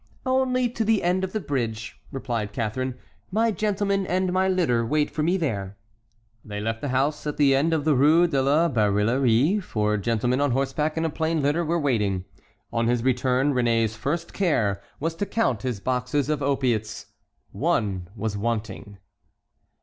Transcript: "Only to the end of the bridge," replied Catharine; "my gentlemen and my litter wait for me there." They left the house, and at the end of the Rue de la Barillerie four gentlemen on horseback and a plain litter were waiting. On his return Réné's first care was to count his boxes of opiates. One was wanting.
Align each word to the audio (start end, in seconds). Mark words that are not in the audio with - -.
"Only 0.25 0.67
to 0.67 0.83
the 0.83 1.03
end 1.03 1.23
of 1.23 1.31
the 1.31 1.39
bridge," 1.39 2.01
replied 2.11 2.53
Catharine; 2.53 2.95
"my 3.29 3.51
gentlemen 3.51 4.07
and 4.07 4.33
my 4.33 4.47
litter 4.47 4.83
wait 4.83 5.11
for 5.11 5.21
me 5.21 5.37
there." 5.37 5.77
They 6.43 6.59
left 6.59 6.81
the 6.81 6.87
house, 6.89 7.23
and 7.23 7.33
at 7.33 7.37
the 7.37 7.53
end 7.53 7.71
of 7.71 7.85
the 7.85 7.93
Rue 7.93 8.25
de 8.25 8.41
la 8.41 8.67
Barillerie 8.67 9.59
four 9.61 9.97
gentlemen 9.97 10.41
on 10.41 10.53
horseback 10.53 10.97
and 10.97 11.05
a 11.05 11.09
plain 11.11 11.43
litter 11.43 11.63
were 11.63 11.79
waiting. 11.79 12.25
On 12.73 12.87
his 12.87 13.03
return 13.03 13.53
Réné's 13.53 13.95
first 13.95 14.33
care 14.33 14.81
was 14.99 15.13
to 15.17 15.27
count 15.27 15.61
his 15.61 15.79
boxes 15.79 16.29
of 16.29 16.41
opiates. 16.41 17.05
One 17.51 18.09
was 18.15 18.35
wanting. 18.35 18.97